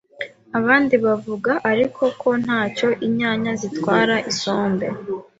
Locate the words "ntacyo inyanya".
2.43-3.51